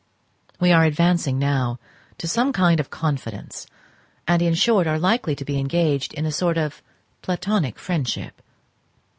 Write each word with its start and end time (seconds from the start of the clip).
We 0.59 0.71
are 0.71 0.83
advancing 0.83 1.37
now 1.37 1.77
to 2.17 2.27
some 2.27 2.53
kind 2.53 2.79
of 2.79 2.89
confidence, 2.89 3.67
and 4.27 4.41
in 4.41 4.55
short 4.55 4.87
are 4.87 4.97
likely 4.97 5.35
to 5.35 5.45
be 5.45 5.59
engaged 5.59 6.15
in 6.15 6.25
a 6.25 6.31
sort 6.31 6.57
of 6.57 6.81
platonic 7.21 7.77
friendship. 7.77 8.41